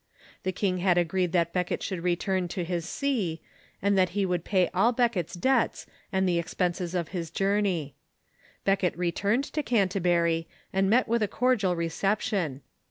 [0.41, 3.39] The king had agreed that Becket should return to his see,
[3.83, 7.93] and that he would pay all Becket's debts and the expenses of his journey.
[8.63, 12.63] Becket returned to Canterbury, and met with a cordial reception.